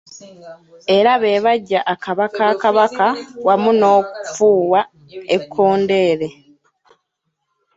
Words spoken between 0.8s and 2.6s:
Era be baggya akaba ka